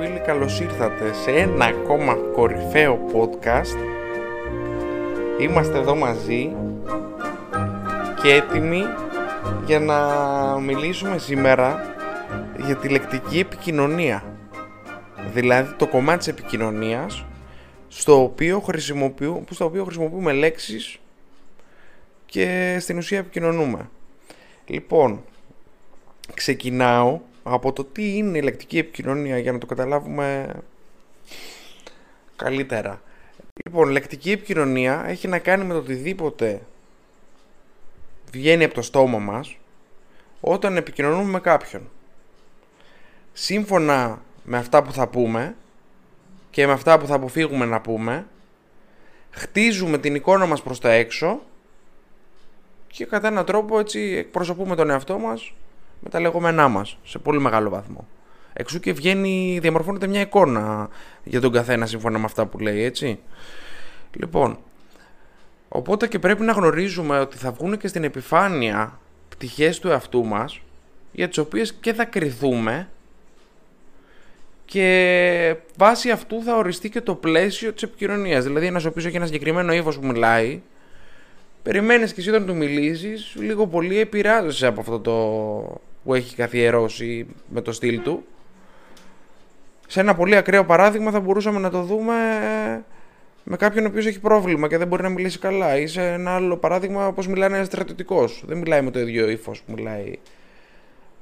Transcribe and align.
Αγαπητοί 0.00 0.18
μου 0.18 0.24
φίλοι, 0.24 0.38
καλώς 0.38 0.60
ήρθατε 0.60 1.12
σε 1.12 1.30
ένα 1.30 1.64
ακόμα 1.64 2.14
κορυφαίο 2.14 2.98
podcast. 3.14 3.78
Είμαστε 5.40 5.78
εδώ 5.78 5.94
μαζί 5.94 6.52
και 8.22 8.32
έτοιμοι 8.32 8.82
για 9.66 9.80
να 9.80 9.98
μιλήσουμε 10.58 11.18
σήμερα 11.18 11.94
για 12.64 12.76
τη 12.76 12.88
λεκτική 12.88 13.38
επικοινωνία. 13.38 14.24
Δηλαδή 15.32 15.74
το 15.76 15.86
κομμάτι 15.86 16.18
της 16.18 16.28
επικοινωνίας 16.28 17.24
στο 17.88 18.22
οποίο, 18.22 18.60
χρησιμοποιούμε, 18.60 19.44
στο 19.50 19.64
οποίο 19.64 19.84
χρησιμοποιούμε 19.84 20.32
λέξεις 20.32 20.98
και 22.26 22.76
στην 22.80 22.98
ουσία 22.98 23.18
επικοινωνούμε. 23.18 23.88
Λοιπόν, 24.66 25.24
ξεκινάω 26.34 27.20
από 27.42 27.72
το 27.72 27.84
τι 27.84 28.16
είναι 28.16 28.38
η 28.38 28.42
λεκτική 28.42 28.78
επικοινωνία 28.78 29.38
για 29.38 29.52
να 29.52 29.58
το 29.58 29.66
καταλάβουμε 29.66 30.54
καλύτερα. 32.36 33.02
Λοιπόν, 33.64 33.88
λεκτική 33.88 34.30
επικοινωνία 34.30 35.04
έχει 35.06 35.28
να 35.28 35.38
κάνει 35.38 35.64
με 35.64 35.72
το 35.72 35.78
οτιδήποτε 35.78 36.60
βγαίνει 38.32 38.64
από 38.64 38.74
το 38.74 38.82
στόμα 38.82 39.18
μας 39.18 39.56
όταν 40.40 40.76
επικοινωνούμε 40.76 41.30
με 41.30 41.40
κάποιον. 41.40 41.90
Σύμφωνα 43.32 44.22
με 44.44 44.56
αυτά 44.56 44.82
που 44.82 44.92
θα 44.92 45.08
πούμε 45.08 45.56
και 46.50 46.66
με 46.66 46.72
αυτά 46.72 46.98
που 46.98 47.06
θα 47.06 47.14
αποφύγουμε 47.14 47.64
να 47.64 47.80
πούμε, 47.80 48.26
χτίζουμε 49.30 49.98
την 49.98 50.14
εικόνα 50.14 50.46
μας 50.46 50.62
προς 50.62 50.80
τα 50.80 50.90
έξω 50.90 51.40
και 52.86 53.06
κατά 53.06 53.28
έναν 53.28 53.44
τρόπο 53.44 53.78
έτσι 53.78 54.00
εκπροσωπούμε 54.00 54.76
τον 54.76 54.90
εαυτό 54.90 55.18
μας 55.18 55.52
με 56.00 56.10
τα 56.10 56.20
λεγόμενά 56.20 56.68
μας 56.68 56.98
σε 57.04 57.18
πολύ 57.18 57.40
μεγάλο 57.40 57.70
βαθμό. 57.70 58.06
Εξού 58.52 58.80
και 58.80 58.92
βγαίνει, 58.92 59.58
διαμορφώνεται 59.62 60.06
μια 60.06 60.20
εικόνα 60.20 60.88
για 61.24 61.40
τον 61.40 61.52
καθένα 61.52 61.86
σύμφωνα 61.86 62.18
με 62.18 62.24
αυτά 62.24 62.46
που 62.46 62.58
λέει, 62.58 62.82
έτσι. 62.82 63.18
Λοιπόν, 64.12 64.58
οπότε 65.68 66.06
και 66.06 66.18
πρέπει 66.18 66.42
να 66.42 66.52
γνωρίζουμε 66.52 67.18
ότι 67.18 67.36
θα 67.36 67.50
βγουν 67.50 67.78
και 67.78 67.88
στην 67.88 68.04
επιφάνεια 68.04 68.98
πτυχές 69.28 69.78
του 69.78 69.88
εαυτού 69.88 70.24
μας 70.24 70.60
για 71.12 71.28
τις 71.28 71.38
οποίες 71.38 71.74
και 71.74 71.92
θα 71.92 72.04
κριθούμε 72.04 72.88
και 74.64 75.56
βάσει 75.76 76.10
αυτού 76.10 76.42
θα 76.42 76.56
οριστεί 76.56 76.90
και 76.90 77.00
το 77.00 77.14
πλαίσιο 77.14 77.72
της 77.72 77.82
επικοινωνίας. 77.82 78.44
Δηλαδή 78.44 78.66
ένας 78.66 78.84
ο 78.84 78.88
οποίος 78.88 79.06
έχει 79.06 79.16
ένα 79.16 79.26
συγκεκριμένο 79.26 79.72
ύφος 79.72 79.98
που 79.98 80.06
μιλάει 80.06 80.60
περιμένεις 81.62 82.12
και 82.12 82.20
εσύ 82.20 82.28
όταν 82.28 82.46
του 82.46 82.56
μιλήσεις 82.56 83.34
λίγο 83.38 83.66
πολύ 83.66 83.98
επηρεάζεσαι 83.98 84.66
από 84.66 84.80
αυτό 84.80 85.00
το 85.00 85.80
που 86.10 86.16
έχει 86.16 86.36
καθιερώσει 86.36 87.26
με 87.48 87.60
το 87.60 87.72
στυλ 87.72 88.02
του. 88.02 88.24
Σε 89.86 90.00
ένα 90.00 90.14
πολύ 90.14 90.36
ακραίο 90.36 90.64
παράδειγμα 90.64 91.10
θα 91.10 91.20
μπορούσαμε 91.20 91.58
να 91.58 91.70
το 91.70 91.82
δούμε 91.82 92.14
με 93.44 93.56
κάποιον 93.56 93.84
ο 93.84 93.88
οποίος 93.88 94.06
έχει 94.06 94.20
πρόβλημα 94.20 94.68
και 94.68 94.78
δεν 94.78 94.88
μπορεί 94.88 95.02
να 95.02 95.08
μιλήσει 95.08 95.38
καλά. 95.38 95.78
Ή 95.78 95.86
σε 95.86 96.12
ένα 96.12 96.34
άλλο 96.34 96.56
παράδειγμα 96.56 97.06
όπως 97.06 97.26
μιλάει 97.26 97.48
ένας 97.52 97.66
στρατιωτικός. 97.66 98.42
Δεν 98.46 98.58
μιλάει 98.58 98.82
με 98.82 98.90
το 98.90 99.00
ίδιο 99.00 99.28
ύφος 99.28 99.62
που 99.62 99.72
μιλάει 99.72 100.18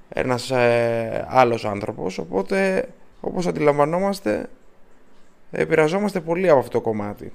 ένας 0.08 0.50
ε, 0.50 1.26
άλλος 1.28 1.64
άνθρωπος. 1.64 2.18
Οπότε 2.18 2.88
όπως 3.20 3.46
αντιλαμβανόμαστε 3.46 4.48
επηρεαζόμαστε 5.50 6.20
πολύ 6.20 6.48
από 6.48 6.58
αυτό 6.58 6.70
το 6.70 6.80
κομμάτι. 6.80 7.32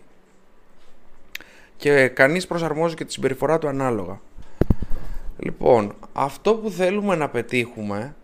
Και 1.77 2.07
κανείς 2.07 2.47
προσαρμόζει 2.47 2.95
και 2.95 3.05
τη 3.05 3.11
συμπεριφορά 3.11 3.59
του 3.59 3.67
ανάλογα. 3.67 4.19
Λοιπόν, 5.43 5.95
αυτό 6.13 6.55
που 6.55 6.69
θέλουμε 6.69 7.15
να 7.15 7.29
πετύχουμε, 7.29 8.15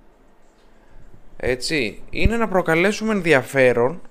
έτσι, 1.38 2.02
είναι 2.10 2.38
να 2.38 2.48
προκαλέσουμε 2.48 3.14
ενδιαφέρον 3.14 4.02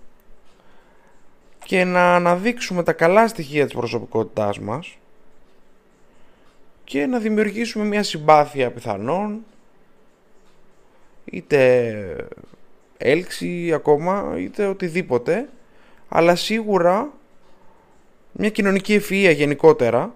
και 1.64 1.84
να 1.84 2.14
αναδείξουμε 2.14 2.82
τα 2.82 2.92
καλά 2.92 3.28
στοιχεία 3.28 3.64
της 3.64 3.74
προσωπικότητάς 3.74 4.58
μας 4.58 4.96
και 6.84 7.06
να 7.06 7.18
δημιουργήσουμε 7.18 7.84
μια 7.84 8.02
συμπάθεια 8.02 8.70
πιθανόν 8.70 9.44
είτε 11.24 12.28
έλξη 12.98 13.72
ακόμα 13.74 14.34
είτε 14.38 14.66
οτιδήποτε 14.66 15.48
αλλά 16.08 16.36
σίγουρα 16.36 17.12
μια 18.32 18.50
κοινωνική 18.50 19.00
ευφυΐα 19.00 19.32
γενικότερα 19.34 20.14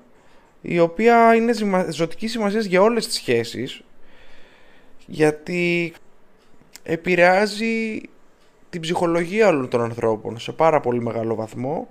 η 0.63 0.79
οποία 0.79 1.35
είναι 1.35 1.53
ζωτική 1.91 2.27
σημασίας 2.29 2.65
για 2.65 2.83
όλες 2.83 3.07
τις 3.07 3.15
σχέσεις 3.15 3.83
γιατί 5.07 5.93
επηρεάζει 6.83 8.01
την 8.71 8.81
ψυχολογία 8.81 9.49
όλων 9.49 9.69
των 9.69 9.83
ανθρώπων 9.83 10.39
σε 10.39 10.53
πάρα 10.53 10.81
πολύ 10.81 11.01
μεγάλο 11.01 11.35
βαθμό 11.35 11.89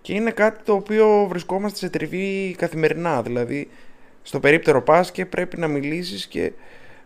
και 0.00 0.14
είναι 0.14 0.30
κάτι 0.30 0.64
το 0.64 0.72
οποίο 0.72 1.26
βρισκόμαστε 1.28 1.78
σε 1.78 1.88
τριβή 1.88 2.54
καθημερινά. 2.58 3.22
Δηλαδή 3.22 3.68
στο 4.22 4.40
περίπτερο 4.40 4.82
πας 4.82 5.10
και 5.10 5.26
πρέπει 5.26 5.58
να 5.58 5.68
μιλήσεις 5.68 6.26
και 6.26 6.52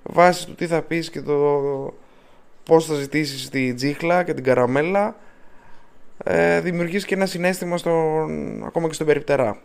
βάσεις 0.02 0.44
του 0.44 0.54
τι 0.54 0.66
θα 0.66 0.82
πεις 0.82 1.10
και 1.10 1.20
το 1.22 1.94
πώς 2.64 2.86
θα 2.86 2.94
ζητήσεις 2.94 3.48
τη 3.48 3.74
τζίχλα 3.74 4.22
και 4.22 4.34
την 4.34 4.44
καραμέλα 4.44 5.16
ε, 6.24 6.60
δημιουργείς 6.60 7.04
και 7.04 7.14
ένα 7.14 7.26
συνέστημα 7.26 7.76
στον, 7.76 8.64
ακόμα 8.64 8.86
και 8.86 8.94
στον 8.94 9.06
περιπτερά 9.06 9.60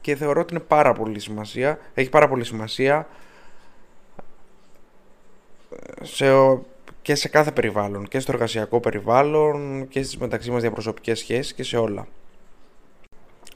και 0.00 0.16
θεωρώ 0.16 0.40
ότι 0.40 0.54
είναι 0.54 0.62
πάρα 0.68 0.92
πολύ 0.92 1.20
σημασία, 1.20 1.78
έχει 1.94 2.08
πάρα 2.08 2.28
πολύ 2.28 2.44
σημασία 2.44 3.08
σε, 6.02 6.26
και 7.02 7.14
σε 7.14 7.28
κάθε 7.28 7.52
περιβάλλον, 7.52 8.08
και 8.08 8.20
στο 8.20 8.32
εργασιακό 8.32 8.80
περιβάλλον 8.80 9.88
και 9.88 10.02
στις 10.02 10.16
μεταξύ 10.16 10.50
μας 10.50 10.60
διαπροσωπικές 10.60 11.18
σχέσεις 11.18 11.54
και 11.54 11.62
σε 11.62 11.76
όλα. 11.76 12.06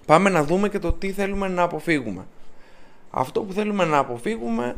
Πάμε 0.07 0.31
να 0.31 0.45
δούμε 0.45 0.69
και 0.69 0.79
το 0.79 0.93
τι 0.93 1.13
θέλουμε 1.13 1.49
να 1.49 1.63
αποφύγουμε. 1.63 2.27
Αυτό 3.11 3.43
που 3.43 3.53
θέλουμε 3.53 3.85
να 3.85 3.99
αποφύγουμε 3.99 4.75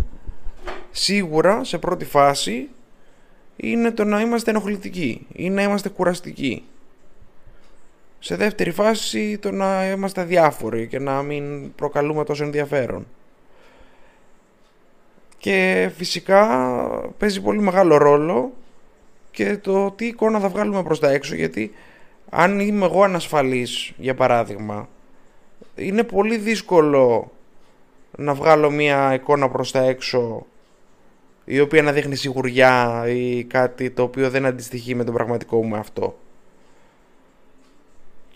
σίγουρα 0.91 1.65
σε 1.65 1.79
πρώτη 1.79 2.05
φάση 2.05 2.69
είναι 3.57 3.91
το 3.91 4.05
να 4.05 4.21
είμαστε 4.21 4.51
ενοχλητικοί 4.51 5.27
ή 5.33 5.51
να 5.51 5.63
είμαστε 5.63 5.89
κουραστικοί. 5.89 6.65
Σε 8.19 8.37
δεύτερη 8.37 8.71
φάση 8.71 9.39
το 9.39 9.51
να 9.51 9.91
είμαστε 9.91 10.25
διάφοροι 10.25 10.87
και 10.87 10.99
να 10.99 11.23
μην 11.23 11.75
προκαλούμε 11.75 12.25
τόσο 12.25 12.45
ενδιαφέρον. 12.45 13.07
Και 15.39 15.91
φυσικά 15.97 16.47
παίζει 17.19 17.41
πολύ 17.41 17.61
μεγάλο 17.61 17.97
ρόλο 17.97 18.53
και 19.31 19.57
το 19.57 19.91
τι 19.91 20.07
εικόνα 20.07 20.41
θα 20.41 20.49
βγάλουμε 20.49 20.83
προς 20.83 21.01
τα 21.01 21.11
έξω 21.11 21.35
γιατί 21.35 21.73
αν 22.31 22.61
είμαι 22.61 22.85
εγώ 22.85 23.03
ανασφαλής 23.03 23.93
για 23.97 24.15
παράδειγμα 24.15 24.89
είναι 25.75 26.03
πολύ 26.03 26.37
δύσκολο 26.37 27.31
να 28.17 28.35
βγάλω 28.35 28.71
μια 28.71 29.15
εικόνα 29.15 29.49
προς 29.49 29.71
τα 29.71 29.81
έξω 29.83 30.47
η 31.45 31.61
οποία 31.61 31.83
να 31.83 31.93
δείχνει 31.93 32.17
σιγουριά 32.17 33.05
ή 33.09 33.45
κάτι 33.45 33.91
το 33.91 34.03
οποίο 34.03 34.31
δεν 34.31 34.47
αντιστοιχεί 34.47 34.95
με 34.95 35.05
τον 35.05 35.15
πραγματικό 35.15 35.65
μου 35.65 35.77
αυτό 35.77 36.17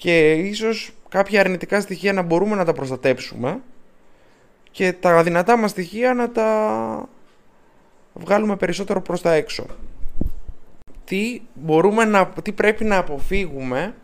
και 0.00 0.33
ίσως 0.33 0.93
κάποια 1.09 1.41
αρνητικά 1.41 1.81
στοιχεία 1.81 2.12
να 2.12 2.22
μπορούμε 2.22 2.55
να 2.56 2.65
τα 2.65 2.72
προστατέψουμε 2.72 3.61
και 4.71 4.93
τα 4.93 5.22
δυνατά 5.22 5.56
μας 5.56 5.71
στοιχεία 5.71 6.15
να 6.15 6.30
τα 6.30 7.09
βγάλουμε 8.15 8.57
περισσότερο 8.57 9.03
προς 9.03 9.22
τα 9.22 9.33
έξω. 9.33 9.66
Τι, 11.04 11.41
μπορούμε 11.54 12.04
να, 12.04 12.27
τι 12.27 12.53
πρέπει 12.53 12.84
να 12.84 12.97
αποφύγουμε 12.97 13.95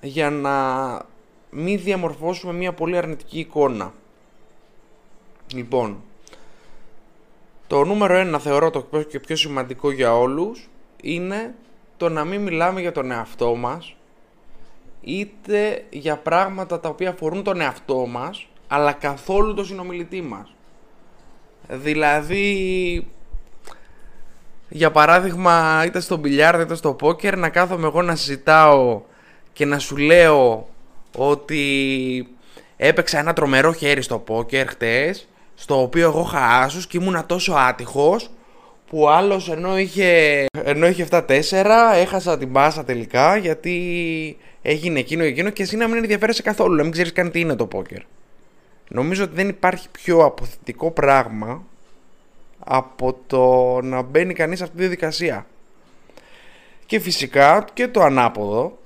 για 0.00 0.30
να 0.30 0.56
μην 1.50 1.80
διαμορφώσουμε 1.80 2.52
μια 2.52 2.72
πολύ 2.72 2.96
αρνητική 2.96 3.38
εικόνα. 3.38 3.92
Λοιπόν, 5.54 6.02
το 7.66 7.84
νούμερο 7.84 8.14
ένα 8.14 8.38
θεωρώ 8.38 8.70
το 8.70 9.02
και 9.08 9.20
πιο 9.20 9.36
σημαντικό 9.36 9.90
για 9.90 10.16
όλους 10.16 10.68
είναι 11.02 11.54
το 11.96 12.08
να 12.08 12.24
μην 12.24 12.40
μιλάμε 12.42 12.80
για 12.80 12.92
τον 12.92 13.10
εαυτό 13.10 13.54
μας 13.54 13.95
είτε 15.06 15.84
για 15.90 16.16
πράγματα 16.16 16.80
τα 16.80 16.88
οποία 16.88 17.10
αφορούν 17.10 17.42
τον 17.42 17.60
εαυτό 17.60 18.06
μας, 18.06 18.46
αλλά 18.68 18.92
καθόλου 18.92 19.54
τον 19.54 19.64
συνομιλητή 19.64 20.22
μας. 20.22 20.54
Δηλαδή, 21.68 23.06
για 24.68 24.90
παράδειγμα, 24.90 25.82
είτε 25.86 26.00
στο 26.00 26.16
μπιλιάρδο 26.16 26.62
είτε 26.62 26.74
στο 26.74 26.92
πόκερ, 26.92 27.36
να 27.36 27.48
κάθομαι 27.48 27.86
εγώ 27.86 28.02
να 28.02 28.14
συζητάω 28.14 29.02
και 29.52 29.64
να 29.64 29.78
σου 29.78 29.96
λέω 29.96 30.68
ότι 31.16 32.28
έπαιξα 32.76 33.18
ένα 33.18 33.32
τρομερό 33.32 33.72
χέρι 33.72 34.02
στο 34.02 34.18
πόκερ 34.18 34.68
χτες, 34.68 35.28
στο 35.54 35.82
οποίο 35.82 36.08
εγώ 36.08 36.24
είχα 36.28 36.46
άσους 36.46 36.86
και 36.86 36.96
ήμουνα 36.96 37.26
τόσο 37.26 37.52
άτυχος 37.52 38.30
που 38.86 39.08
άλλος 39.08 39.50
ενώ 39.50 39.78
είχε, 39.78 40.44
ενώ 40.64 40.86
είχε 40.86 41.06
7-4 41.10 41.40
έχασα 41.94 42.38
την 42.38 42.52
πάσα 42.52 42.84
τελικά 42.84 43.36
γιατί 43.36 44.36
έγινε 44.62 44.98
εκείνο 44.98 45.22
και 45.22 45.28
εκείνο 45.28 45.50
και 45.50 45.62
εσύ 45.62 45.76
να 45.76 45.88
μην 45.88 45.96
ενδιαφέρεσαι 45.96 46.42
καθόλου, 46.42 46.74
να 46.74 46.82
μην 46.82 46.92
ξέρεις 46.92 47.12
καν 47.12 47.30
τι 47.30 47.40
είναι 47.40 47.56
το 47.56 47.66
πόκερ. 47.66 48.00
Νομίζω 48.88 49.24
ότι 49.24 49.34
δεν 49.34 49.48
υπάρχει 49.48 49.88
πιο 49.90 50.24
αποθετικό 50.24 50.90
πράγμα 50.90 51.64
από 52.58 53.18
το 53.26 53.78
να 53.82 54.02
μπαίνει 54.02 54.34
κανείς 54.34 54.58
σε 54.58 54.64
αυτή 54.64 54.76
τη 54.76 54.82
διαδικασία. 54.82 55.46
Και 56.86 57.00
φυσικά 57.00 57.64
και 57.72 57.88
το 57.88 58.02
ανάποδο, 58.02 58.78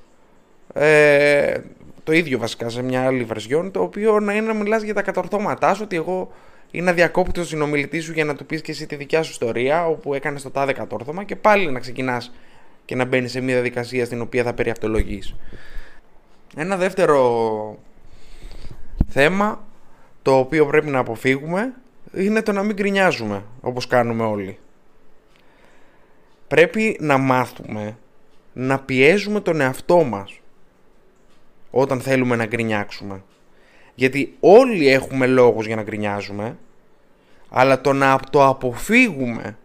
ε, 0.72 1.58
το 2.04 2.12
ίδιο 2.12 2.38
βασικά 2.38 2.68
σε 2.68 2.82
μια 2.82 3.06
άλλη 3.06 3.24
βερσιόν, 3.24 3.70
το 3.70 3.82
οποίο 3.82 4.20
να 4.20 4.34
είναι 4.34 4.46
να 4.46 4.54
μιλάς 4.54 4.82
για 4.82 4.94
τα 4.94 5.02
κατορθώματά 5.02 5.74
σου, 5.74 5.82
ότι 5.84 5.96
εγώ 5.96 6.32
ή 6.70 6.80
να 6.80 6.92
διακόπτει 6.92 7.32
τον 7.32 7.44
συνομιλητής 7.44 8.04
σου 8.04 8.12
για 8.12 8.24
να 8.24 8.34
του 8.34 8.46
πεις 8.46 8.60
και 8.60 8.70
εσύ 8.70 8.86
τη 8.86 8.96
δικιά 8.96 9.22
σου 9.22 9.30
ιστορία, 9.30 9.86
όπου 9.86 10.14
έκανες 10.14 10.42
το 10.42 10.50
τάδε 10.50 10.72
κατόρθωμα 10.72 11.24
και 11.24 11.36
πάλι 11.36 11.70
να 11.70 11.80
ξεκινάς 11.80 12.32
και 12.84 12.94
να 12.94 13.04
μπαίνεις 13.04 13.30
σε 13.30 13.40
μια 13.40 13.54
διαδικασία 13.54 14.04
στην 14.04 14.20
οποία 14.20 14.42
θα 14.42 14.52
περιαυτολογείς. 14.52 15.34
Ένα 16.56 16.76
δεύτερο 16.76 17.78
θέμα 19.08 19.64
το 20.22 20.38
οποίο 20.38 20.66
πρέπει 20.66 20.90
να 20.90 20.98
αποφύγουμε 20.98 21.72
είναι 22.14 22.42
το 22.42 22.52
να 22.52 22.62
μην 22.62 22.76
γκρινιάζουμε 22.76 23.44
όπως 23.60 23.86
κάνουμε 23.86 24.24
όλοι. 24.24 24.58
Πρέπει 26.48 26.96
να 27.00 27.18
μάθουμε 27.18 27.96
να 28.52 28.78
πιέζουμε 28.78 29.40
τον 29.40 29.60
εαυτό 29.60 30.02
μας 30.02 30.40
όταν 31.70 32.00
θέλουμε 32.00 32.36
να 32.36 32.46
γκρινιάξουμε. 32.46 33.22
Γιατί 34.00 34.36
όλοι 34.40 34.88
έχουμε 34.88 35.26
λόγους 35.26 35.66
για 35.66 35.76
να 35.76 35.82
γκρινιάζουμε, 35.82 36.56
αλλά 37.48 37.80
το 37.80 37.92
να 37.92 38.20
το 38.30 38.46
αποφύγουμε 38.46 39.58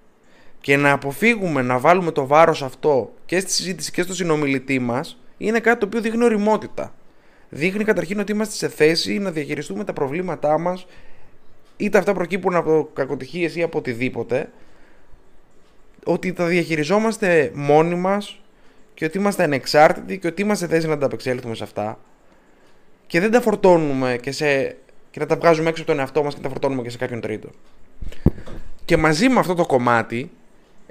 και 0.62 0.78
να 0.78 0.92
αποφύγουμε 0.92 1.62
να 1.62 1.80
βάλουμε 1.80 2.12
το 2.12 2.28
βάρος 2.28 2.64
αυτό 2.64 3.14
και 3.26 3.40
στη 3.40 3.52
συζήτηση 3.52 3.92
και 3.92 4.02
στο 4.02 4.14
συνομιλητή 4.14 4.80
μας 4.80 5.20
είναι 5.38 5.60
κάτι 5.60 5.80
το 5.80 5.86
οποίο 5.86 6.02
δείχνει 6.02 6.24
οριμότητα. 6.24 6.94
Δείχνει 7.50 7.84
καταρχήν 7.84 8.20
ότι 8.20 8.32
είμαστε 8.32 8.56
σε 8.56 8.70
θέση 8.70 9.18
να 9.18 9.32
διαχειριστούμε 9.32 9.84
τα 9.84 9.94
προβλήματά 9.94 10.60
μας 10.60 10.88
είτε 11.78 11.98
αυτά 11.98 12.14
προκύπτουν 12.14 12.56
από 12.56 12.90
κακοτυχίες 12.94 13.56
ή 13.56 13.62
από 13.62 13.78
οτιδήποτε 13.78 14.50
ότι 16.06 16.34
τα 16.34 16.46
διαχειριζόμαστε 16.46 17.52
μόνοι 17.54 17.96
μας 17.96 18.42
και 18.94 19.06
ότι 19.06 19.18
είμαστε 19.18 19.44
ανεξάρτητοι 19.44 20.20
και 20.20 20.28
ότι 20.28 20.42
είμαστε 20.42 20.68
θέση 20.68 20.88
να 20.88 20.98
τα 20.98 21.06
απεξέλθουμε 21.06 21.56
σε 21.56 21.64
αυτά 21.64 22.00
και 23.08 23.20
δεν 23.20 23.32
τα 23.32 23.42
φορτώνουμε 23.42 24.18
και, 24.22 24.32
σε, 24.32 24.78
και 25.12 25.20
να 25.20 25.26
τα 25.26 25.36
βγάζουμε 25.36 25.70
έξω 25.70 25.82
από 25.82 25.92
τον 25.92 26.00
εαυτό 26.00 26.24
μας 26.24 26.34
και 26.36 26.42
τα 26.42 26.50
φορτώνουμε 26.50 26.82
και 26.82 26.90
σε 26.90 26.98
κάποιον 26.98 27.22
τρίτο. 27.22 27.50
Και 28.86 28.98
μαζί 28.98 29.30
με 29.30 29.40
αυτό 29.40 29.54
το 29.54 29.66
κομμάτι 29.66 30.32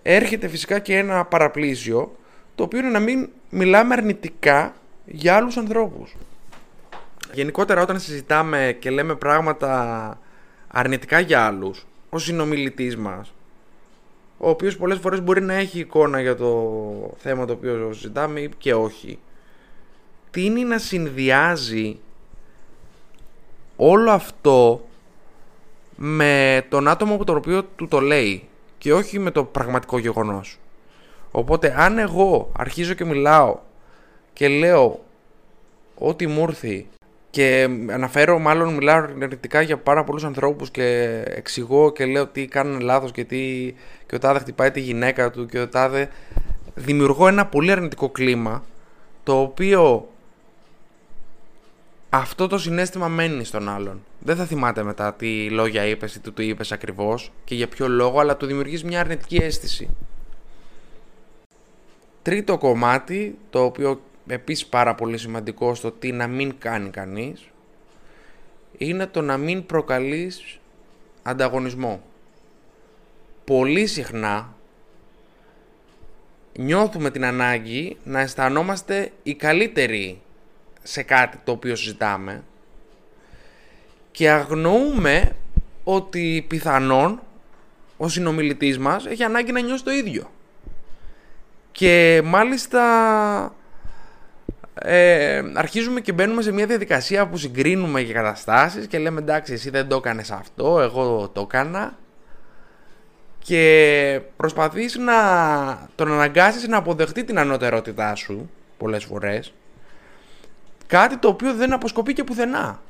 έρχεται 0.02 0.48
φυσικά 0.48 0.78
και 0.78 0.96
ένα 0.96 1.24
παραπλήσιο 1.24 2.16
το 2.54 2.62
οποίο 2.62 2.78
είναι 2.78 2.88
να 2.88 2.98
μην 2.98 3.28
μιλάμε 3.50 3.94
αρνητικά 3.94 4.74
για 5.04 5.36
άλλους 5.36 5.56
ανθρώπους. 5.56 6.16
Γενικότερα 7.32 7.82
όταν 7.82 8.00
συζητάμε 8.00 8.76
και 8.78 8.90
λέμε 8.90 9.14
πράγματα 9.14 10.18
αρνητικά 10.68 11.20
για 11.20 11.44
άλλους, 11.44 11.86
ο 12.10 12.18
συνομιλητής 12.18 12.96
μας, 12.96 13.34
ο 14.38 14.48
οποίος 14.48 14.76
πολλές 14.76 14.98
φορές 14.98 15.22
μπορεί 15.22 15.42
να 15.42 15.54
έχει 15.54 15.78
εικόνα 15.78 16.20
για 16.20 16.36
το 16.36 17.14
θέμα 17.16 17.44
το 17.44 17.52
οποίο 17.52 17.92
συζητάμε 17.92 18.48
και 18.58 18.74
όχι, 18.74 19.18
τίνει 20.30 20.64
να 20.64 20.78
συνδυάζει 20.78 21.98
όλο 23.86 24.10
αυτό 24.10 24.86
με 25.96 26.64
τον 26.68 26.88
άτομο 26.88 27.14
από 27.14 27.24
τον 27.24 27.36
οποίο 27.36 27.64
του 27.64 27.88
το 27.88 28.00
λέει 28.00 28.48
και 28.78 28.92
όχι 28.92 29.18
με 29.18 29.30
το 29.30 29.44
πραγματικό 29.44 29.98
γεγονός. 29.98 30.58
Οπότε 31.30 31.74
αν 31.76 31.98
εγώ 31.98 32.50
αρχίζω 32.56 32.94
και 32.94 33.04
μιλάω 33.04 33.58
και 34.32 34.48
λέω 34.48 35.00
ό,τι 35.94 36.26
μου 36.26 36.42
έρθει 36.42 36.86
και 37.30 37.68
αναφέρω 37.90 38.38
μάλλον 38.38 38.74
μιλάω 38.74 38.96
αρνητικά 38.96 39.60
για 39.60 39.76
πάρα 39.76 40.04
πολλούς 40.04 40.24
ανθρώπους 40.24 40.70
και 40.70 41.22
εξηγώ 41.26 41.92
και 41.92 42.04
λέω 42.04 42.26
τι 42.26 42.46
κάνουν 42.46 42.80
λάθος 42.80 43.12
και, 43.12 43.24
τι, 43.24 43.74
και 44.06 44.14
ο 44.14 44.18
τάδε 44.18 44.38
χτυπάει 44.38 44.70
τη 44.70 44.80
γυναίκα 44.80 45.30
του 45.30 45.46
και 45.46 45.58
ο 45.58 45.68
τάδε 45.68 46.08
δημιουργώ 46.74 47.28
ένα 47.28 47.46
πολύ 47.46 47.70
αρνητικό 47.70 48.08
κλίμα 48.08 48.64
το 49.22 49.40
οποίο 49.40 50.08
αυτό 52.16 52.46
το 52.46 52.58
συνέστημα 52.58 53.08
μένει 53.08 53.44
στον 53.44 53.68
άλλον. 53.68 54.04
Δεν 54.18 54.36
θα 54.36 54.44
θυμάται 54.44 54.82
μετά 54.82 55.14
τι 55.14 55.50
λόγια 55.50 55.84
είπες 55.84 56.14
ή 56.14 56.20
τι 56.20 56.30
του 56.30 56.42
είπες 56.42 56.72
ακριβώς 56.72 57.32
και 57.44 57.54
για 57.54 57.68
ποιο 57.68 57.88
λόγο, 57.88 58.20
αλλά 58.20 58.36
του 58.36 58.46
δημιουργείς 58.46 58.84
μια 58.84 59.00
αρνητική 59.00 59.36
αίσθηση. 59.36 59.96
Τρίτο 62.22 62.58
κομμάτι, 62.58 63.38
το 63.50 63.64
οποίο 63.64 64.00
επίσης 64.26 64.66
πάρα 64.66 64.94
πολύ 64.94 65.18
σημαντικό 65.18 65.74
στο 65.74 65.90
τι 65.90 66.12
να 66.12 66.26
μην 66.26 66.54
κάνει 66.58 66.90
κανείς, 66.90 67.48
είναι 68.78 69.06
το 69.06 69.20
να 69.20 69.36
μην 69.36 69.66
προκαλείς 69.66 70.58
ανταγωνισμό. 71.22 72.02
Πολύ 73.44 73.86
συχνά 73.86 74.54
νιώθουμε 76.58 77.10
την 77.10 77.24
ανάγκη 77.24 77.96
να 78.04 78.20
αισθανόμαστε 78.20 79.12
οι 79.22 79.34
καλύτεροι 79.34 80.20
σε 80.86 81.02
κάτι 81.02 81.38
το 81.44 81.52
οποίο 81.52 81.76
συζητάμε 81.76 82.42
και 84.10 84.30
αγνοούμε 84.30 85.36
ότι 85.84 86.44
πιθανόν 86.48 87.20
ο 87.96 88.08
συνομιλητής 88.08 88.78
μας 88.78 89.06
έχει 89.06 89.22
ανάγκη 89.22 89.52
να 89.52 89.60
νιώσει 89.60 89.84
το 89.84 89.90
ίδιο. 89.90 90.30
Και 91.72 92.22
μάλιστα 92.24 92.82
ε, 94.74 95.42
αρχίζουμε 95.54 96.00
και 96.00 96.12
μπαίνουμε 96.12 96.42
σε 96.42 96.52
μια 96.52 96.66
διαδικασία 96.66 97.26
που 97.26 97.36
συγκρίνουμε 97.36 98.00
για 98.00 98.14
καταστάσεις 98.14 98.86
και 98.86 98.98
λέμε 98.98 99.20
εντάξει 99.20 99.52
εσύ 99.52 99.70
δεν 99.70 99.88
το 99.88 99.96
έκανες 99.96 100.30
αυτό, 100.30 100.80
εγώ 100.80 101.28
το 101.28 101.40
έκανα 101.40 101.98
και 103.38 104.20
προσπαθείς 104.36 104.96
να 104.96 105.14
τον 105.94 106.12
αναγκάσεις 106.12 106.68
να 106.68 106.76
αποδεχτεί 106.76 107.24
την 107.24 107.38
ανωτερότητά 107.38 108.14
σου 108.14 108.50
πολλές 108.78 109.04
φορές 109.04 109.52
Κάτι 110.94 111.16
το 111.16 111.28
οποίο 111.28 111.54
δεν 111.54 111.72
αποσκοπεί 111.72 112.12
και 112.12 112.24
πουθενά. 112.24 112.80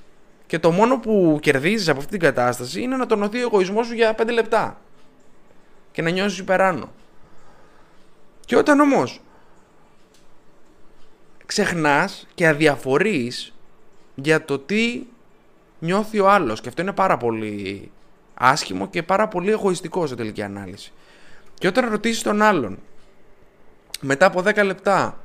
Και 0.47 0.59
το 0.59 0.71
μόνο 0.71 0.99
που 0.99 1.39
κερδίζεις 1.43 1.89
από 1.89 1.99
αυτή 1.99 2.11
την 2.11 2.21
κατάσταση 2.21 2.83
είναι 2.83 2.97
να 2.97 3.07
τονωθεί 3.07 3.39
ο 3.39 3.41
εγωισμός 3.41 3.87
σου 3.87 3.95
για 3.95 4.15
5 4.19 4.33
λεπτά. 4.33 4.81
Και 5.93 6.03
να 6.03 6.11
νιώσεις 6.11 6.39
υπεράνω. 6.39 6.93
Και 8.47 8.57
όταν 8.57 8.81
όμως 8.81 9.21
ξεχνάς 11.47 12.27
και 12.35 12.47
αδιαφορείς 12.47 13.55
για 14.15 14.45
το 14.45 14.59
τι 14.59 15.03
νιώθει 15.79 16.21
ο 16.21 16.31
άλλος 16.31 16.61
και 16.61 16.69
αυτό 16.69 16.83
είναι 16.83 16.93
πάρα 16.93 17.17
πολύ 17.17 17.91
άσχημο 18.35 18.89
και 18.89 19.03
πάρα 19.03 19.29
πολύ 19.29 19.51
εγωιστικό 19.51 20.07
σε 20.07 20.15
τελική 20.15 20.43
ανάλυση. 20.43 20.93
Και 21.55 21.67
όταν 21.67 21.89
ρωτήσεις 21.91 22.23
τον 22.23 22.43
άλλον 22.43 22.79
μετά 24.01 24.27
από 24.27 24.41
10 24.41 24.65
λεπτά 24.65 25.19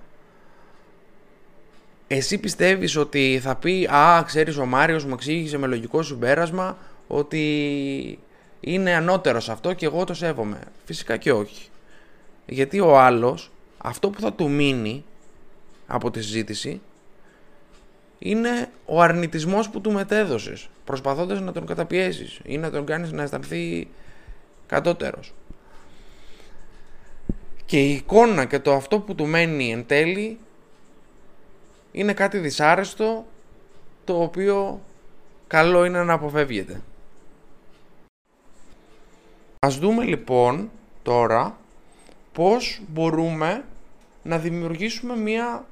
εσύ 2.11 2.37
πιστεύεις 2.37 2.95
ότι 2.95 3.39
θα 3.41 3.55
πει 3.55 3.85
«Α, 3.91 4.23
ξέρεις 4.25 4.57
ο 4.57 4.65
Μάριος 4.65 5.05
μου 5.05 5.13
εξήγησε 5.13 5.57
με 5.57 5.67
λογικό 5.67 6.01
συμπέρασμα 6.01 6.77
ότι 7.07 8.19
είναι 8.59 8.93
ανώτερος 8.93 9.49
αυτό 9.49 9.73
και 9.73 9.85
εγώ 9.85 10.03
το 10.03 10.13
σέβομαι». 10.13 10.59
Φυσικά 10.85 11.17
και 11.17 11.31
όχι. 11.31 11.69
Γιατί 12.45 12.79
ο 12.79 12.99
άλλος, 12.99 13.51
αυτό 13.77 14.09
που 14.09 14.21
θα 14.21 14.33
του 14.33 14.49
μείνει 14.49 15.03
από 15.87 16.11
τη 16.11 16.21
συζήτηση 16.21 16.81
είναι 18.19 18.69
ο 18.85 19.01
αρνητισμός 19.01 19.69
που 19.69 19.81
του 19.81 19.91
μετέδωσες, 19.91 20.69
προσπαθώντας 20.85 21.41
να 21.41 21.51
τον 21.51 21.65
καταπιέσεις 21.65 22.39
ή 22.43 22.57
να 22.57 22.71
τον 22.71 22.85
κάνεις 22.85 23.11
να 23.11 23.21
αισθανθεί 23.21 23.87
κατώτερος. 24.67 25.33
Και 27.65 27.79
η 27.79 27.91
εικόνα 27.91 28.45
και 28.45 28.59
το 28.59 28.73
αυτό 28.73 28.99
που 28.99 29.15
του 29.15 29.25
μένει 29.25 29.71
εν 29.71 29.85
τέλει 29.85 30.37
είναι 31.91 32.13
κάτι 32.13 32.37
δυσάρεστο 32.37 33.25
το 34.03 34.21
οποίο 34.21 34.81
καλό 35.47 35.85
είναι 35.85 36.03
να 36.03 36.13
αποφεύγεται. 36.13 36.81
Ας 39.59 39.77
δούμε 39.77 40.03
λοιπόν 40.03 40.69
τώρα 41.03 41.57
πώς 42.33 42.81
μπορούμε 42.87 43.63
να 44.23 44.37
δημιουργήσουμε 44.37 45.15
μια 45.15 45.65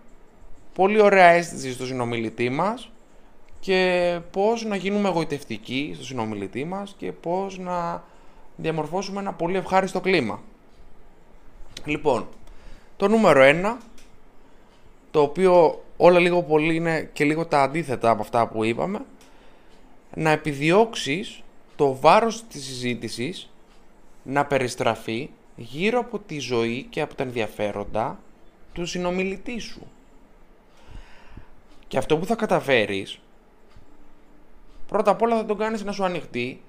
πολύ 0.74 1.02
ωραία 1.02 1.28
αίσθηση 1.28 1.72
στο 1.72 1.86
συνομιλητή 1.86 2.50
μας 2.50 2.92
και 3.60 4.20
πώς 4.32 4.66
να 4.66 4.76
γίνουμε 4.76 5.10
εγωιτευτικοί 5.10 5.92
στο 5.96 6.04
συνομιλητή 6.04 6.66
μας 6.66 6.96
και 6.98 7.12
πώς 7.12 7.58
να 7.58 8.04
διαμορφώσουμε 8.56 9.20
ένα 9.20 9.34
πολύ 9.34 9.58
ευχάριστο 9.58 10.00
κλίμα. 10.00 10.42
Λοιπόν, 11.86 12.28
το 12.98 13.08
νούμερο 13.08 13.42
ένα, 13.42 13.78
το 15.12 15.22
οποίο 15.22 15.84
όλα 15.98 16.20
λίγο 16.20 16.44
πολύ 16.44 16.76
είναι 16.76 17.10
και 17.14 17.24
λίγο 17.24 17.46
τα 17.46 17.62
αντίθετα 17.62 18.10
από 18.10 18.22
αυτά 18.22 18.48
που 18.48 18.64
είπαμε, 18.64 19.00
να 20.14 20.30
επιδιώξεις 20.30 21.42
το 21.76 21.96
βάρος 21.96 22.44
της 22.48 22.66
συζήτησης 22.66 23.50
να 24.24 24.46
περιστραφεί 24.46 25.30
γύρω 25.56 26.00
από 26.00 26.20
τη 26.20 26.40
ζωή 26.40 26.88
και 26.90 27.02
από 27.02 27.16
τα 27.16 27.24
ενδιαφέροντα 27.24 28.20
του 28.74 28.86
συνομιλητή 28.86 29.60
σου. 29.60 29.88
Και 31.88 31.98
αυτό 31.98 32.18
που 32.18 32.26
θα 32.26 32.36
καταφέρεις, 32.36 33.20
πρώτα 34.88 35.12
απ' 35.12 35.22
όλα 35.22 35.36
θα 35.36 35.46
τον 35.46 35.58
κάνεις 35.58 35.84
να 35.84 35.92
σου 35.92 36.04
ανοιχτεί 36.04 36.62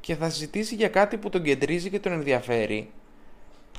και 0.00 0.14
θα 0.14 0.30
συζητήσει 0.30 0.74
για 0.74 0.88
κάτι 0.88 1.16
που 1.16 1.28
τον 1.28 1.42
κεντρίζει 1.42 1.90
και 1.90 2.00
τον 2.00 2.12
ενδιαφέρει 2.12 2.90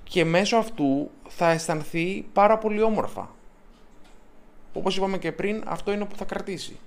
και 0.03 0.25
μέσω 0.25 0.57
αυτού 0.57 1.11
θα 1.27 1.49
αισθανθεί 1.49 2.25
πάρα 2.33 2.57
πολύ 2.57 2.81
όμορφα. 2.81 3.35
Όπως 4.73 4.97
είπαμε 4.97 5.17
και 5.17 5.31
πριν, 5.31 5.63
αυτό 5.67 5.91
είναι 5.91 6.05
που 6.05 6.15
θα 6.15 6.25
κρατήσει. 6.25 6.79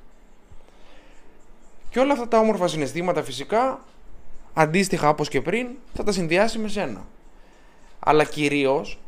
Και 1.91 2.01
όλα 2.01 2.13
αυτά 2.13 2.29
τα 2.29 2.39
όμορφα 2.39 2.69
συναισθήματα 2.69 3.23
φυσικά, 3.23 3.85
αντίστοιχα 4.55 5.09
όπως 5.09 5.29
και 5.29 5.41
πριν, 5.41 5.69
θα 5.95 6.05
τα 6.05 6.13
συνδυάσει 6.13 6.59
με 6.59 6.69
σένα. 6.69 7.05
Αλλά 7.99 8.25
κυρίως 8.25 8.99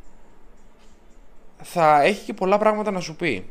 θα 1.62 2.02
έχει 2.02 2.24
και 2.24 2.34
πολλά 2.34 2.58
πράγματα 2.58 2.90
να 2.90 3.00
σου 3.00 3.16
πει. 3.16 3.48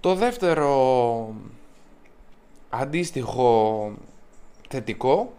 Το 0.00 0.14
δεύτερο 0.14 1.34
αντίστοιχο 2.70 3.92
θετικό 4.68 5.32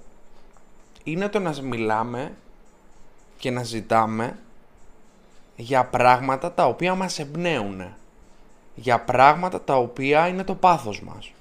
είναι 1.04 1.30
το 1.30 1.40
να 1.40 1.62
μιλάμε 1.62 2.36
και 3.38 3.52
να 3.52 3.64
ζητάμε 3.64 4.40
για 5.64 5.84
πράγματα 5.86 6.52
τα 6.52 6.66
οποία 6.66 6.96
μας 6.96 7.20
εμπνέουν. 7.20 7.84
Για 8.76 9.00
πράγματα 9.00 9.62
τα 9.62 9.76
οποία 9.76 10.28
είναι 10.28 10.44
το 10.44 10.56
πάθος 10.56 11.02
μας. 11.02 11.32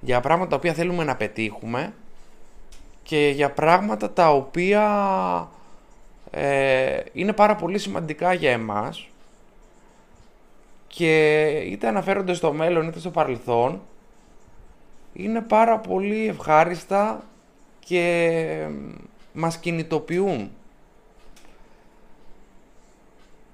Για 0.00 0.20
πράγματα 0.20 0.50
τα 0.50 0.56
οποία 0.56 0.72
θέλουμε 0.72 1.04
να 1.04 1.16
πετύχουμε 1.16 1.94
και 3.02 3.28
για 3.34 3.50
πράγματα 3.50 4.10
τα 4.10 4.30
οποία 4.30 4.84
ε, 6.30 7.00
είναι 7.12 7.32
πάρα 7.32 7.54
πολύ 7.56 7.78
σημαντικά 7.78 8.32
για 8.32 8.50
εμάς 8.50 9.08
και 10.86 11.46
είτε 11.48 11.88
αναφέρονται 11.88 12.34
στο 12.34 12.52
μέλλον 12.52 12.88
είτε 12.88 12.98
στο 12.98 13.10
παρελθόν 13.10 13.80
είναι 15.12 15.40
πάρα 15.40 15.78
πολύ 15.78 16.28
ευχάριστα 16.28 17.22
και 17.80 18.66
μας 19.32 19.58
κινητοποιούν. 19.58 20.50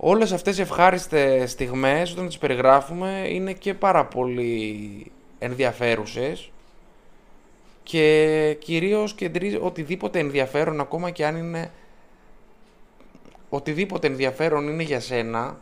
Όλες 0.07 0.33
αυτές 0.33 0.59
οι 0.59 0.61
ευχάριστες 0.61 1.51
στιγμές 1.51 2.13
όταν 2.13 2.27
τις 2.27 2.39
περιγράφουμε 2.39 3.27
είναι 3.29 3.53
και 3.53 3.75
πάρα 3.75 4.05
πολύ 4.05 5.13
ενδιαφέρουσες 5.39 6.51
και 7.83 8.57
κυρίως 8.61 9.15
κεντρίζει 9.15 9.59
οτιδήποτε 9.63 10.19
ενδιαφέρον 10.19 10.81
ακόμα 10.81 11.11
και 11.11 11.27
αν 11.27 11.37
είναι 11.37 11.71
οτιδήποτε 13.49 14.07
ενδιαφέρον 14.07 14.69
είναι 14.69 14.83
για 14.83 15.01
σένα 15.01 15.59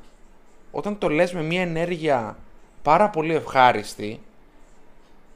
όταν 0.71 0.99
το 0.99 1.09
λες 1.09 1.33
με 1.33 1.43
μια 1.43 1.61
ενέργεια 1.61 2.37
πάρα 2.83 3.09
πολύ 3.11 3.35
ευχάριστη 3.35 4.21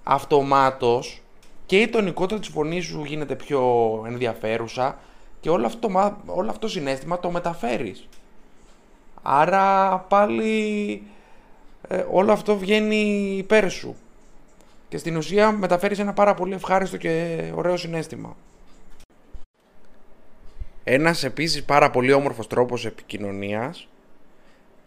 αυτομάτως 0.02 1.22
και 1.66 1.80
η 1.80 1.88
τονικότητα 1.88 2.40
της 2.40 2.48
φωνής 2.48 2.84
σου 2.84 3.04
γίνεται 3.04 3.34
πιο 3.34 3.62
ενδιαφέρουσα 4.06 4.98
και 5.40 5.50
όλο 5.50 5.66
αυτό, 5.66 5.90
όλο 6.26 6.48
αυτό 6.48 6.60
το 6.60 6.68
συνέστημα 6.68 7.20
το 7.20 7.30
μεταφέρεις. 7.30 8.08
Άρα 9.28 9.98
πάλι 10.08 11.02
ε, 11.88 12.04
όλο 12.10 12.32
αυτό 12.32 12.56
βγαίνει 12.56 13.34
υπέρ 13.36 13.70
σου. 13.70 13.96
Και 14.88 14.96
στην 14.96 15.16
ουσία 15.16 15.52
μεταφέρεις 15.52 15.98
ένα 15.98 16.12
πάρα 16.12 16.34
πολύ 16.34 16.54
ευχάριστο 16.54 16.96
και 16.96 17.42
ωραίο 17.54 17.76
συνέστημα. 17.76 18.36
Ένας 20.84 21.24
επίσης 21.24 21.64
πάρα 21.64 21.90
πολύ 21.90 22.12
όμορφος 22.12 22.46
τρόπος 22.46 22.86
επικοινωνίας 22.86 23.88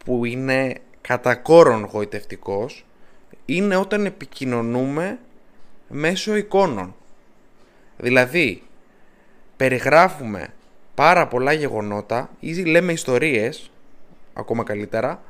που 0.05 0.25
είναι 0.25 0.75
κατά 1.01 1.35
κόρον 1.35 1.83
γοητευτικός 1.83 2.85
είναι 3.45 3.75
όταν 3.75 4.05
επικοινωνούμε 4.05 5.19
μέσω 5.87 6.35
εικόνων. 6.35 6.95
Δηλαδή, 7.97 8.63
περιγράφουμε 9.57 10.53
πάρα 10.95 11.27
πολλά 11.27 11.53
γεγονότα 11.53 12.29
ή 12.39 12.53
λέμε 12.65 12.91
ιστορίες, 12.91 13.71
ακόμα 14.39 14.63
καλύτερα, 14.63 15.21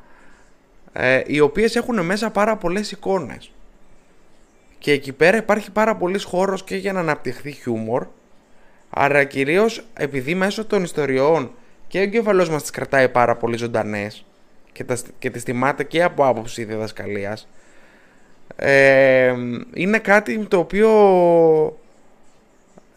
ε, 0.94 1.22
οι 1.25 1.39
οποίες 1.39 1.75
έχουν 1.75 2.06
μέσα 2.06 2.30
πάρα 2.30 2.56
πολλές 2.56 2.92
εικόνες. 2.92 3.51
Και 4.80 4.92
εκεί 4.92 5.12
πέρα 5.12 5.38
υπάρχει 5.38 5.72
πάρα 5.72 5.96
πολύς 5.96 6.24
χώρος 6.24 6.63
και 6.63 6.75
για 6.75 6.94
να 6.94 7.00
αναπτυχθεί 7.00 7.51
χιούμορ, 7.51 8.08
άρα 8.89 9.24
κυρίως 9.24 9.86
επειδή 9.94 10.36
μέσω 10.36 10.66
των 10.66 10.84
ιστοριών 10.84 11.51
και 11.88 12.00
ο 12.00 12.01
εγκέφαλός 12.01 12.50
μας 12.50 12.62
τις 12.62 12.72
κρατάει 12.72 13.10
πάρα 13.10 13.36
πολύ 13.36 13.58
ζωντανές 13.58 14.25
και, 14.72 14.84
τα, 14.84 14.98
και 15.20 15.30
τις 15.30 15.44
θυμάται 15.44 15.84
και 15.84 16.04
από 16.04 16.25
άποψη 16.25 16.63
διδασκαλίας, 16.63 17.48
ε, 18.56 19.36
είναι 19.74 20.00
κάτι 20.00 20.46
το 20.46 20.58
οποίο 20.58 20.89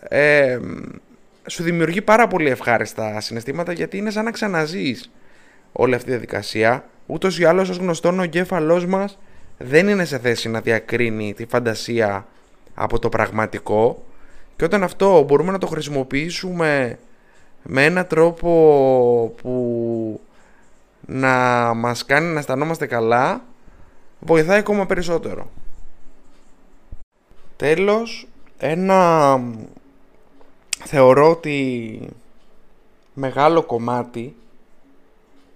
ε, 0.00 0.58
σου 1.46 1.62
δημιουργεί 1.62 2.02
πάρα 2.02 2.26
πολύ 2.26 2.50
ευχάριστα 2.50 3.20
συναισθήματα 3.20 3.72
γιατί 3.72 3.96
είναι 3.96 4.10
σαν 4.10 4.24
να 4.24 4.30
ξαναζείς 4.30 5.10
όλη 5.72 5.94
αυτή 5.94 6.04
τη 6.04 6.10
διαδικασία. 6.10 6.84
Ούτως 7.06 7.38
ή 7.38 7.44
άλλως 7.44 7.68
ως 7.68 7.76
γνωστόν 7.76 8.18
ο 8.18 8.22
εγκέφαλός 8.22 8.86
μας 8.86 9.18
δεν 9.58 9.88
είναι 9.88 10.04
σε 10.04 10.18
θέση 10.18 10.48
να 10.48 10.60
διακρίνει 10.60 11.34
τη 11.34 11.46
φαντασία 11.46 12.26
από 12.74 12.98
το 12.98 13.08
πραγματικό 13.08 14.04
και 14.56 14.64
όταν 14.64 14.82
αυτό 14.82 15.22
μπορούμε 15.22 15.52
να 15.52 15.58
το 15.58 15.66
χρησιμοποιήσουμε 15.66 16.98
με 17.62 17.84
έναν 17.84 18.06
τρόπο 18.06 19.34
που 19.42 20.20
να 21.06 21.74
μας 21.74 22.04
κάνει 22.04 22.32
να 22.32 22.38
αισθανόμαστε 22.38 22.86
καλά 22.86 23.44
βοηθάει 24.20 24.58
ακόμα 24.58 24.86
περισσότερο. 24.86 25.50
Τέλος, 27.56 28.28
ένα 28.58 29.40
θεωρώ 30.84 31.30
ότι 31.30 32.00
μεγάλο 33.14 33.62
κομμάτι 33.62 34.36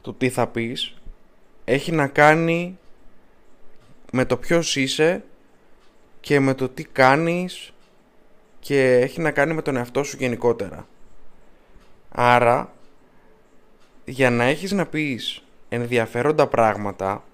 του 0.06 0.16
τι 0.16 0.28
θα 0.28 0.46
πεις 0.46 0.94
έχει 1.64 1.92
να 1.92 2.06
κάνει 2.06 2.78
με 4.12 4.24
το 4.24 4.36
ποιος 4.36 4.76
είσαι 4.76 5.24
και 6.20 6.40
με 6.40 6.54
το 6.54 6.68
τι 6.68 6.84
κάνεις 6.84 7.72
και 8.58 8.92
έχει 8.92 9.20
να 9.20 9.30
κάνει 9.30 9.54
με 9.54 9.62
τον 9.62 9.76
εαυτό 9.76 10.02
σου 10.02 10.16
γενικότερα. 10.18 10.86
Άρα, 12.08 12.72
για 14.04 14.30
να 14.30 14.44
έχεις 14.44 14.72
να 14.72 14.86
πεις 14.86 15.42
ενδιαφέροντα 15.68 16.46
πράγματα 16.46 17.24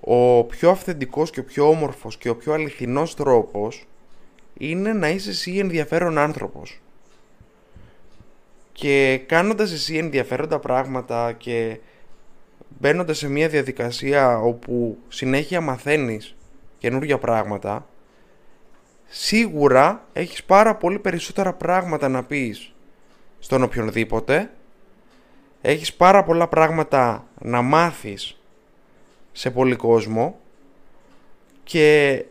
ο 0.00 0.44
πιο 0.44 0.70
αυθεντικός 0.70 1.30
και 1.30 1.40
ο 1.40 1.44
πιο 1.44 1.68
όμορφος 1.68 2.16
και 2.16 2.28
ο 2.28 2.36
πιο 2.36 2.52
αληθινός 2.52 3.14
τρόπος 3.14 3.86
είναι 4.58 4.92
να 4.92 5.08
είσαι 5.08 5.30
εσύ 5.30 5.58
ενδιαφέρον 5.58 6.18
άνθρωπος. 6.18 6.80
Και 8.76 9.20
κάνοντας 9.26 9.72
εσύ 9.72 9.96
ενδιαφέροντα 9.96 10.58
πράγματα 10.58 11.32
και 11.32 11.78
μπαίνοντας 12.78 13.18
σε 13.18 13.28
μια 13.28 13.48
διαδικασία 13.48 14.38
όπου 14.38 14.98
συνέχεια 15.08 15.60
μαθαίνεις 15.60 16.36
καινούργια 16.78 17.18
πράγματα, 17.18 17.86
σίγουρα 19.06 20.06
έχεις 20.12 20.44
πάρα 20.44 20.74
πολύ 20.74 20.98
περισσότερα 20.98 21.52
πράγματα 21.52 22.08
να 22.08 22.24
πεις 22.24 22.74
στον 23.38 23.62
οποιονδήποτε, 23.62 24.50
έχεις 25.62 25.94
πάρα 25.94 26.24
πολλά 26.24 26.48
πράγματα 26.48 27.26
να 27.40 27.62
μάθεις 27.62 28.40
σε 29.32 29.50
πολύ 29.50 29.76
κόσμο. 29.76 30.38
Και 31.64 32.24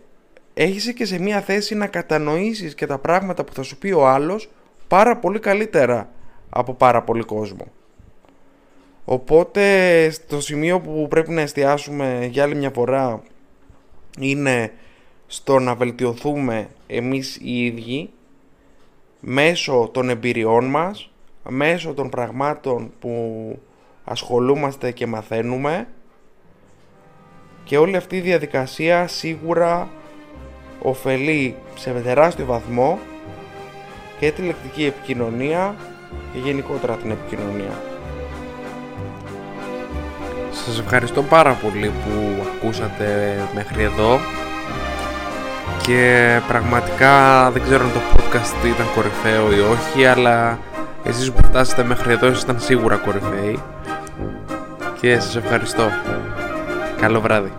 έχεις 0.53 0.93
και 0.93 1.05
σε 1.05 1.19
μια 1.19 1.41
θέση 1.41 1.75
να 1.75 1.87
κατανοήσεις 1.87 2.75
και 2.75 2.85
τα 2.85 2.97
πράγματα 2.97 3.43
που 3.43 3.53
θα 3.53 3.61
σου 3.63 3.77
πει 3.77 3.91
ο 3.91 4.07
άλλος 4.07 4.49
πάρα 4.87 5.17
πολύ 5.17 5.39
καλύτερα 5.39 6.09
από 6.49 6.73
πάρα 6.73 7.01
πολύ 7.01 7.23
κόσμο. 7.23 7.67
Οπότε 9.05 10.09
στο 10.09 10.41
σημείο 10.41 10.79
που 10.79 11.07
πρέπει 11.09 11.31
να 11.31 11.41
εστιάσουμε 11.41 12.27
για 12.31 12.43
άλλη 12.43 12.55
μια 12.55 12.69
φορά 12.69 13.23
είναι 14.19 14.71
στο 15.27 15.59
να 15.59 15.75
βελτιωθούμε 15.75 16.67
εμείς 16.87 17.37
οι 17.41 17.65
ίδιοι 17.65 18.09
μέσω 19.19 19.89
των 19.93 20.09
εμπειριών 20.09 20.65
μας, 20.65 21.11
μέσω 21.49 21.93
των 21.93 22.09
πραγμάτων 22.09 22.91
που 22.99 23.59
ασχολούμαστε 24.03 24.91
και 24.91 25.07
μαθαίνουμε 25.07 25.87
και 27.63 27.77
όλη 27.77 27.95
αυτή 27.95 28.17
η 28.17 28.21
διαδικασία 28.21 29.07
σίγουρα 29.07 29.89
ωφελεί 30.81 31.55
σε 31.75 31.91
τεράστιο 31.91 32.45
βαθμό 32.45 32.99
και 34.19 34.31
τη 34.31 34.41
λεκτική 34.41 34.85
επικοινωνία 34.85 35.75
και 36.35 36.41
γενικότερα 36.41 36.95
την 36.95 37.11
επικοινωνία. 37.11 37.81
Σας 40.51 40.79
ευχαριστώ 40.79 41.21
πάρα 41.23 41.51
πολύ 41.51 41.87
που 41.87 42.43
ακούσατε 42.55 43.37
μέχρι 43.53 43.83
εδώ 43.83 44.19
και 45.81 46.39
πραγματικά 46.47 47.49
δεν 47.51 47.61
ξέρω 47.61 47.83
αν 47.83 47.91
το 47.93 47.99
podcast 48.13 48.65
ήταν 48.65 48.85
κορυφαίο 48.95 49.51
ή 49.51 49.59
όχι 49.59 50.05
αλλά 50.05 50.59
εσείς 51.03 51.31
που 51.31 51.43
φτάσατε 51.43 51.83
μέχρι 51.83 52.11
εδώ 52.11 52.27
ήταν 52.27 52.59
σίγουρα 52.59 52.95
κορυφαίοι 52.95 53.59
και 55.01 55.19
σας 55.19 55.35
ευχαριστώ. 55.35 55.89
Καλό 56.99 57.21
βράδυ. 57.21 57.51